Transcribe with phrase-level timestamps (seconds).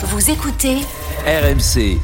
[0.00, 0.76] Vous écoutez
[1.26, 1.98] RMC.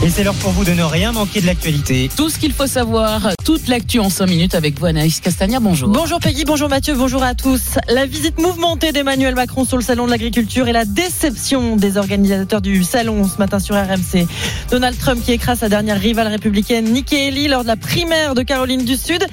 [0.00, 2.08] Et c'est l'heure pour vous de ne rien manquer de l'actualité.
[2.16, 5.58] Tout ce qu'il faut savoir, toute l'actu en 5 minutes avec vous, Anaïs Castagna.
[5.58, 5.88] Bonjour.
[5.88, 7.78] Bonjour Peggy, bonjour Mathieu, bonjour à tous.
[7.88, 12.60] La visite mouvementée d'Emmanuel Macron sur le salon de l'agriculture et la déception des organisateurs
[12.60, 14.28] du salon ce matin sur RMC.
[14.70, 18.42] Donald Trump qui écrase sa dernière rivale républicaine Nikki Haley lors de la primaire de
[18.42, 19.26] Caroline du Sud.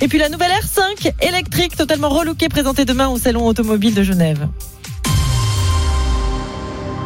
[0.00, 4.46] Et puis la nouvelle R5 électrique totalement relookée présentée demain au salon automobile de Genève.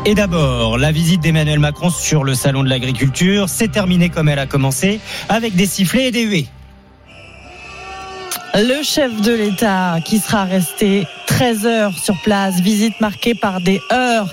[0.09, 4.38] Et d'abord, la visite d'Emmanuel Macron sur le salon de l'agriculture s'est terminée comme elle
[4.38, 6.46] a commencé, avec des sifflets et des huées.
[8.55, 13.80] Le chef de l'État qui sera resté 13 heures sur place, visite marquée par des
[13.92, 14.32] heures,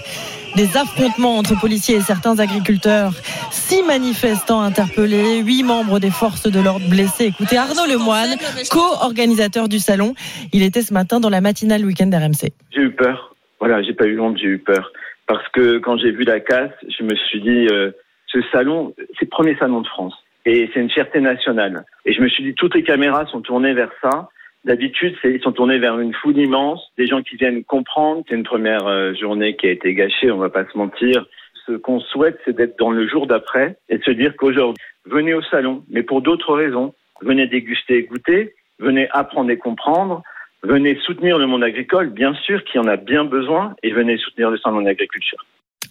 [0.55, 3.15] des affrontements entre policiers et certains agriculteurs,
[3.49, 7.25] six manifestants interpellés, huit membres des forces de l'ordre blessés.
[7.25, 8.35] Écoutez, Arnaud Lemoine,
[8.69, 10.13] co-organisateur du salon,
[10.51, 12.53] il était ce matin dans la matinale week-end RMC.
[12.75, 13.35] J'ai eu peur.
[13.59, 14.91] Voilà, j'ai pas eu honte, j'ai eu peur.
[15.27, 17.91] Parce que quand j'ai vu la casse, je me suis dit, euh,
[18.27, 20.15] ce salon, c'est le premier salon de France.
[20.45, 21.85] Et c'est une fierté nationale.
[22.05, 24.29] Et je me suis dit, toutes les caméras sont tournées vers ça.
[24.65, 28.23] D'habitude, ils sont tournés vers une foule immense, des gens qui viennent comprendre.
[28.27, 31.25] C'est une première euh, journée qui a été gâchée, on va pas se mentir.
[31.65, 35.33] Ce qu'on souhaite, c'est d'être dans le jour d'après et de se dire qu'aujourd'hui, venez
[35.33, 36.93] au salon, mais pour d'autres raisons.
[37.21, 40.23] Venez déguster et goûter, venez apprendre et comprendre,
[40.63, 44.49] venez soutenir le monde agricole, bien sûr, qui en a bien besoin, et venez soutenir
[44.49, 45.45] le salon de l'agriculture.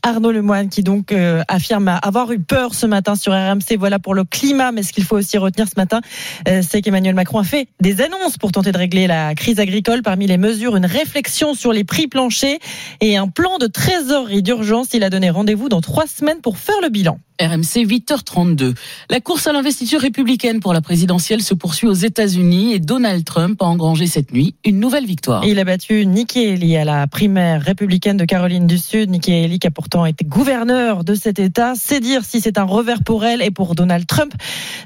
[0.05, 3.77] Arnaud Lemoine qui donc euh, affirme avoir eu peur ce matin sur RMC.
[3.79, 6.01] Voilà pour le climat, mais ce qu'il faut aussi retenir ce matin,
[6.49, 10.03] euh, c'est qu'Emmanuel Macron a fait des annonces pour tenter de régler la crise agricole.
[10.03, 12.59] Parmi les mesures, une réflexion sur les prix planchers
[13.01, 14.93] et un plan de trésorerie d'urgence.
[14.93, 17.19] Il a donné rendez-vous dans trois semaines pour faire le bilan.
[17.43, 18.75] RMC 8h32.
[19.11, 23.61] La course à l'investiture républicaine pour la présidentielle se poursuit aux États-Unis et Donald Trump
[23.61, 25.45] a engrangé cette nuit une nouvelle victoire.
[25.45, 29.11] Il a battu Nikki Haley à la primaire républicaine de Caroline du Sud.
[29.11, 31.73] Nikki Haley qui a pourtant été gouverneur de cet État.
[31.75, 34.33] C'est dire si c'est un revers pour elle et pour Donald Trump.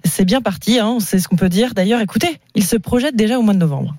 [0.05, 1.75] C'est bien parti, hein, c'est ce qu'on peut dire.
[1.75, 3.95] D'ailleurs, écoutez, il se projette déjà au mois de novembre.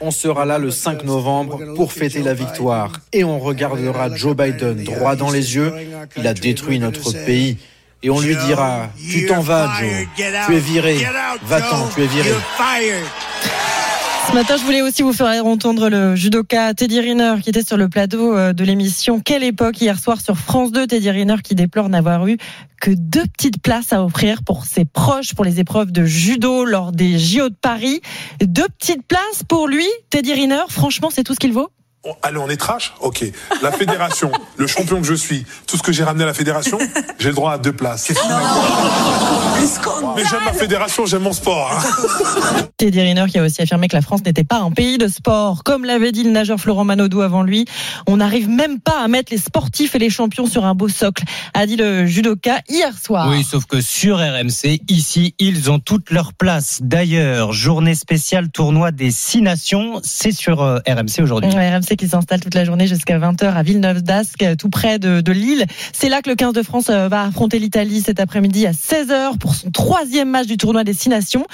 [0.00, 2.92] On sera là le 5 novembre pour fêter la victoire.
[3.12, 5.72] Et on regardera Joe Biden droit dans les yeux.
[6.16, 7.56] Il a détruit notre pays.
[8.02, 10.06] Et on lui dira, tu t'en vas Joe,
[10.46, 11.06] tu es viré,
[11.44, 12.30] va-t'en, tu es viré.
[14.28, 17.76] Ce matin, je voulais aussi vous faire entendre le judoka Teddy Riner qui était sur
[17.76, 20.86] le plateau euh, de l'émission Quelle époque hier soir sur France 2.
[20.86, 22.36] Teddy Riner qui déplore n'avoir eu
[22.80, 26.92] que deux petites places à offrir pour ses proches pour les épreuves de judo lors
[26.92, 28.00] des JO de Paris.
[28.40, 30.62] Deux petites places pour lui, Teddy Riner.
[30.68, 31.70] Franchement, c'est tout ce qu'il vaut?
[32.22, 33.24] Allez, on est trash Ok.
[33.62, 36.78] La fédération, le champion que je suis, tout ce que j'ai ramené à la fédération,
[37.18, 38.12] j'ai le droit à deux places.
[40.16, 41.70] Mais j'aime ma fédération, j'aime mon sport.
[41.72, 42.62] Hein.
[42.78, 45.62] Teddy Riner qui a aussi affirmé que la France n'était pas un pays de sport.
[45.64, 47.66] Comme l'avait dit le nageur Florent Manodou avant lui,
[48.06, 51.24] on n'arrive même pas à mettre les sportifs et les champions sur un beau socle,
[51.52, 53.28] a dit le judoka hier soir.
[53.28, 56.78] Oui, sauf que sur RMC, ici, ils ont toutes leurs places.
[56.82, 61.50] D'ailleurs, journée spéciale tournoi des six nations, c'est sur euh, RMC aujourd'hui.
[61.50, 65.20] Ouais, RMC qui s'installe toute la journée jusqu'à 20h à Villeneuve d'Ascq, tout près de,
[65.20, 65.66] de Lille.
[65.92, 69.38] C'est là que le 15 de France euh, va affronter l'Italie cet après-midi à 16h
[69.38, 71.46] pour son troisième match du tournoi des six nations.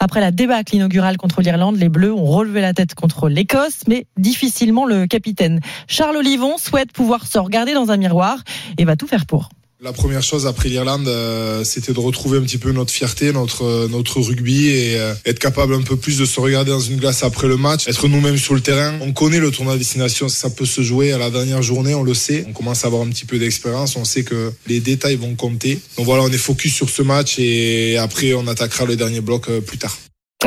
[0.00, 4.06] Après la débâcle inaugurale contre l'Irlande, les Bleus ont relevé la tête contre l'Écosse, mais
[4.16, 5.60] difficilement le capitaine.
[5.86, 8.38] Charles Olivon souhaite pouvoir se regarder dans un miroir
[8.78, 9.48] et va tout faire pour.
[9.84, 13.64] La première chose après l'Irlande, euh, c'était de retrouver un petit peu notre fierté, notre
[13.64, 16.96] euh, notre rugby et euh, être capable un peu plus de se regarder dans une
[16.96, 18.94] glace après le match, être nous-mêmes sur le terrain.
[19.02, 22.14] On connaît le tournoi destination, ça peut se jouer à la dernière journée, on le
[22.14, 22.46] sait.
[22.48, 25.78] On commence à avoir un petit peu d'expérience, on sait que les détails vont compter.
[25.98, 29.50] Donc voilà, on est focus sur ce match et après on attaquera le dernier bloc
[29.66, 29.94] plus tard.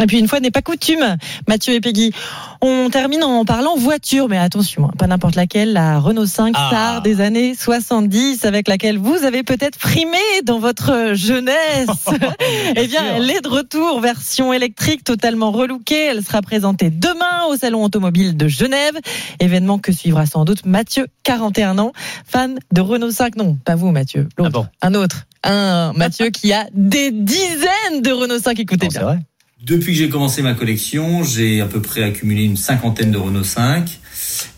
[0.02, 2.14] Et puis une fois n'est pas coutume, Mathieu et Peggy.
[2.62, 6.68] On termine en parlant voiture, mais attention, hein, pas n'importe laquelle, la Renault 5 Ah.
[6.68, 11.88] star des années 70, avec laquelle vous avez peut-être frimé dans votre jeunesse.
[12.76, 16.06] eh bien, elle est de retour, version électrique totalement relookée.
[16.06, 18.96] Elle sera présentée demain au Salon Automobile de Genève,
[19.40, 21.92] événement que suivra sans doute Mathieu, 41 ans,
[22.26, 23.36] fan de Renault 5.
[23.36, 25.26] Non, pas vous Mathieu, l'autre, Ah bon un autre.
[25.44, 29.20] Un Mathieu qui a des dizaines de Renault 5, écoutez Non, c'est bien.
[29.64, 33.44] Depuis que j'ai commencé ma collection, j'ai à peu près accumulé une cinquantaine de Renault
[33.44, 34.00] 5.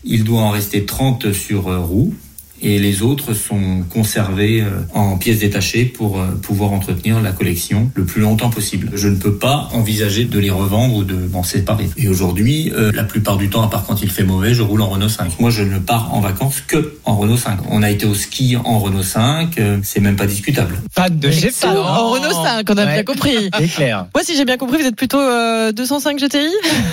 [0.04, 2.14] Il doit en rester 30 sur euh, roue.
[2.62, 7.90] Et les autres sont conservés euh, en pièces détachées pour euh, pouvoir entretenir la collection
[7.94, 8.90] le plus longtemps possible.
[8.94, 11.88] Je ne peux pas envisager de les revendre ou de m'en séparer.
[11.96, 14.82] Et aujourd'hui, euh, la plupart du temps, à part quand il fait mauvais, je roule
[14.82, 15.38] en Renault 5.
[15.40, 17.58] Moi, je ne pars en vacances que en Renault 5.
[17.70, 20.76] On a été au ski en Renault 5, c'est même pas discutable.
[20.94, 21.84] Fan de Excellent.
[21.84, 22.94] En Renault 5, on a Ouais.
[22.94, 23.50] bien compris.
[23.58, 24.06] C'est clair.
[24.14, 26.38] Moi, si j'ai bien compris, vous êtes plutôt euh, 205 GTI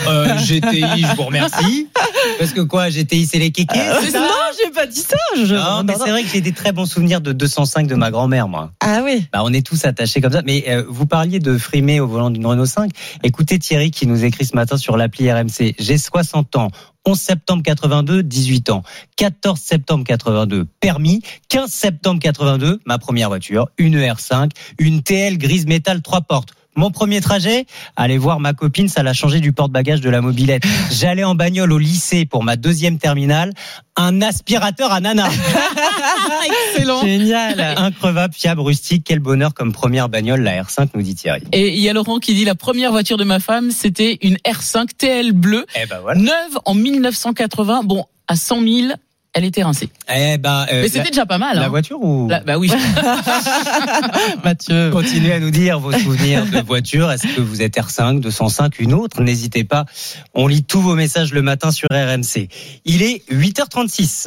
[0.07, 1.87] Euh, GTI, je vous remercie.
[2.39, 3.77] Parce que quoi, GTI, c'est les kékés,
[4.13, 4.21] Non,
[4.63, 5.15] j'ai pas dit ça.
[5.37, 8.11] Je- Non, mais c'est vrai que j'ai des très bons souvenirs de 205 de ma
[8.11, 8.71] grand-mère, moi.
[8.79, 9.27] Ah oui.
[9.31, 10.41] Bah, on est tous attachés comme ça.
[10.45, 12.91] Mais euh, vous parliez de frimer au volant d'une Renault 5.
[13.23, 15.75] Écoutez Thierry qui nous écrit ce matin sur l'appli RMC.
[15.79, 16.69] J'ai 60 ans.
[17.05, 18.83] 11 septembre 82, 18 ans.
[19.15, 21.21] 14 septembre 82, permis.
[21.49, 26.53] 15 septembre 82, ma première voiture, une R5, une TL grise métal trois portes.
[26.77, 27.65] Mon premier trajet,
[27.95, 30.61] aller voir ma copine, ça l'a changé du porte-bagages de la mobilette.
[30.91, 33.51] J'allais en bagnole au lycée pour ma deuxième terminale,
[33.95, 35.27] un aspirateur à nana.
[36.75, 37.01] Excellent.
[37.01, 37.59] Génial.
[37.77, 41.41] Increvable, fiable, rustique, quel bonheur comme première bagnole, la R5, nous dit Thierry.
[41.51, 44.37] Et il y a Laurent qui dit la première voiture de ma femme, c'était une
[44.47, 46.19] R5 TL bleue, Eh ben voilà.
[46.19, 47.81] neuve en 1980.
[47.85, 48.93] Bon, à 100 000,
[49.33, 49.89] elle était rincée.
[50.13, 51.55] Eh ben, euh, Mais c'était déjà pas mal.
[51.55, 51.69] la, la hein.
[51.69, 52.71] voiture ou La- bah oui.
[54.43, 54.89] Mathieu.
[54.91, 57.11] Continuez à nous dire vos souvenirs de voiture.
[57.11, 59.21] Est-ce que vous êtes R5, 205, une autre?
[59.21, 59.85] N'hésitez pas.
[60.33, 62.49] On lit tous vos messages le matin sur RMC.
[62.85, 64.25] Il est 8h36.